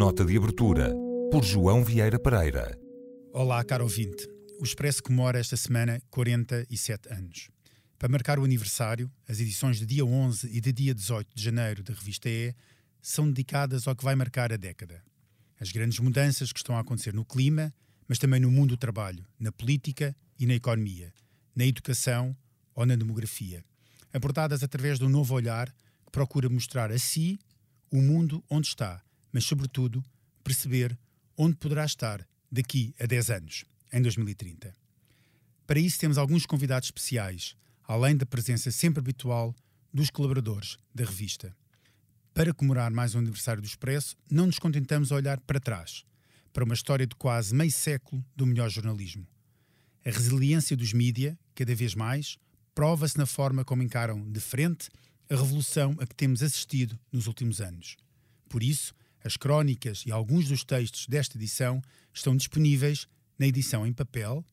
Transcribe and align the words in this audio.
Nota 0.00 0.24
de 0.24 0.34
abertura 0.34 0.94
por 1.30 1.44
João 1.44 1.84
Vieira 1.84 2.18
Pereira. 2.18 2.74
Olá, 3.34 3.62
caro 3.62 3.84
ouvinte. 3.84 4.26
O 4.58 4.64
Expresso 4.64 5.02
comemora 5.02 5.38
esta 5.38 5.58
semana 5.58 6.00
47 6.10 7.12
anos. 7.12 7.50
Para 7.98 8.08
marcar 8.08 8.38
o 8.38 8.44
aniversário, 8.44 9.12
as 9.28 9.40
edições 9.40 9.78
de 9.78 9.84
dia 9.84 10.02
11 10.02 10.48
e 10.50 10.58
de 10.58 10.72
dia 10.72 10.94
18 10.94 11.28
de 11.34 11.44
janeiro 11.44 11.82
da 11.82 11.92
revista 11.92 12.30
E 12.30 12.54
são 13.02 13.28
dedicadas 13.28 13.86
ao 13.86 13.94
que 13.94 14.02
vai 14.02 14.16
marcar 14.16 14.50
a 14.54 14.56
década. 14.56 15.04
As 15.60 15.70
grandes 15.70 15.98
mudanças 15.98 16.50
que 16.50 16.60
estão 16.60 16.76
a 16.76 16.80
acontecer 16.80 17.12
no 17.12 17.22
clima, 17.22 17.70
mas 18.08 18.18
também 18.18 18.40
no 18.40 18.50
mundo 18.50 18.70
do 18.70 18.78
trabalho, 18.78 19.26
na 19.38 19.52
política 19.52 20.16
e 20.38 20.46
na 20.46 20.54
economia, 20.54 21.12
na 21.54 21.66
educação 21.66 22.34
ou 22.74 22.86
na 22.86 22.96
demografia. 22.96 23.62
Abordadas 24.14 24.62
através 24.62 24.98
de 24.98 25.04
um 25.04 25.10
novo 25.10 25.34
olhar 25.34 25.68
que 25.68 26.10
procura 26.10 26.48
mostrar 26.48 26.90
a 26.90 26.98
si 26.98 27.38
o 27.92 28.00
mundo 28.00 28.42
onde 28.48 28.68
está, 28.68 29.02
mas, 29.32 29.44
sobretudo, 29.44 30.04
perceber 30.42 30.98
onde 31.36 31.56
poderá 31.56 31.84
estar 31.84 32.26
daqui 32.50 32.94
a 32.98 33.06
10 33.06 33.30
anos, 33.30 33.64
em 33.92 34.02
2030. 34.02 34.74
Para 35.66 35.78
isso, 35.78 35.98
temos 35.98 36.18
alguns 36.18 36.46
convidados 36.46 36.88
especiais, 36.88 37.56
além 37.84 38.16
da 38.16 38.26
presença 38.26 38.70
sempre 38.70 39.00
habitual 39.00 39.54
dos 39.92 40.10
colaboradores 40.10 40.76
da 40.94 41.04
revista. 41.04 41.54
Para 42.34 42.54
comemorar 42.54 42.90
mais 42.90 43.14
um 43.14 43.18
aniversário 43.18 43.62
do 43.62 43.66
Expresso, 43.66 44.16
não 44.30 44.46
nos 44.46 44.58
contentamos 44.58 45.10
a 45.10 45.16
olhar 45.16 45.40
para 45.40 45.60
trás, 45.60 46.04
para 46.52 46.64
uma 46.64 46.74
história 46.74 47.06
de 47.06 47.14
quase 47.16 47.54
meio 47.54 47.72
século 47.72 48.24
do 48.34 48.46
melhor 48.46 48.70
jornalismo. 48.70 49.26
A 50.04 50.10
resiliência 50.10 50.76
dos 50.76 50.92
mídia, 50.92 51.38
cada 51.54 51.74
vez 51.74 51.94
mais, 51.94 52.38
prova-se 52.74 53.18
na 53.18 53.26
forma 53.26 53.64
como 53.64 53.82
encaram 53.82 54.30
de 54.30 54.40
frente 54.40 54.88
a 55.28 55.36
revolução 55.36 55.96
a 56.00 56.06
que 56.06 56.14
temos 56.14 56.42
assistido 56.42 56.98
nos 57.12 57.26
últimos 57.26 57.60
anos. 57.60 57.96
Por 58.48 58.62
isso, 58.62 58.94
as 59.24 59.36
crónicas 59.36 60.04
e 60.06 60.12
alguns 60.12 60.48
dos 60.48 60.64
textos 60.64 61.06
desta 61.06 61.36
edição 61.36 61.82
estão 62.12 62.36
disponíveis 62.36 63.06
na 63.38 63.46
edição 63.46 63.86
em 63.86 63.92
papel, 63.92 64.44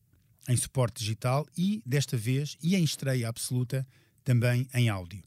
em 0.48 0.56
suporte 0.56 1.00
digital 1.00 1.46
e, 1.58 1.82
desta 1.86 2.16
vez, 2.16 2.58
e 2.62 2.76
em 2.76 2.84
estreia 2.84 3.28
absoluta, 3.28 3.86
também 4.24 4.68
em 4.74 4.90
áudio. 4.90 5.24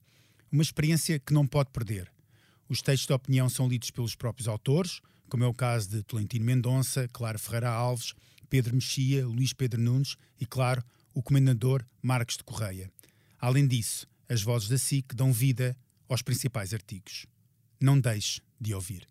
Uma 0.51 0.63
experiência 0.63 1.19
que 1.19 1.33
não 1.33 1.47
pode 1.47 1.71
perder. 1.71 2.11
Os 2.69 2.83
textos 2.83 3.07
de 3.07 3.13
opinião 3.13 3.49
são 3.49 3.69
lidos 3.69 3.91
pelos 3.91 4.15
próprios 4.15 4.49
autores, 4.49 5.01
como 5.29 5.45
é 5.45 5.47
o 5.47 5.55
caso 5.55 5.89
de 5.89 6.03
Tolentino 6.03 6.45
Mendonça, 6.45 7.09
Clara 7.13 7.39
Ferreira 7.39 7.71
Alves, 7.71 8.15
Pedro 8.49 8.75
Mexia, 8.75 9.27
Luís 9.27 9.53
Pedro 9.53 9.81
Nunes 9.81 10.17
e, 10.41 10.47
claro, 10.47 10.83
o 11.15 11.23
comendador 11.23 11.85
Marcos 12.03 12.37
de 12.37 12.45
Correia. 12.45 12.91
Além 13.39 13.67
disso, 13.67 14.07
as 14.29 14.43
vozes 14.43 14.69
da 14.69 14.79
SIC 14.79 15.15
dão 15.15 15.33
vida 15.33 15.77
aos 16.09 16.23
principais 16.23 16.75
artigos. 16.75 17.27
Não 17.81 17.99
deixe 17.99 18.43
de 18.61 18.75
ouvir. 18.75 19.07